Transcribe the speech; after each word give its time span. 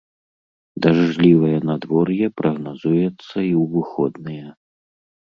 Дажджлівае 0.85 1.57
надвор'е 1.69 2.27
прагназуецца 2.41 3.37
і 3.49 3.51
ў 3.65 3.67
выходныя. 3.75 4.47